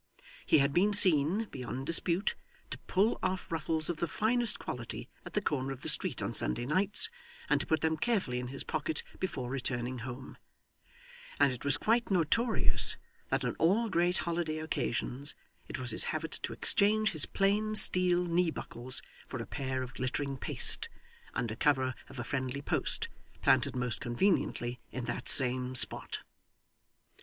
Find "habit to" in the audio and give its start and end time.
16.05-16.51